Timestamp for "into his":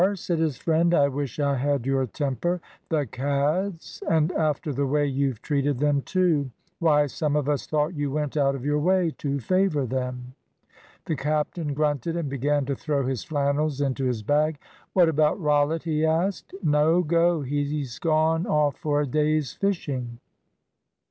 13.79-14.23